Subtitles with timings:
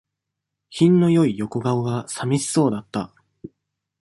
[0.71, 3.13] 品の良い横顔が、さみしそうだった。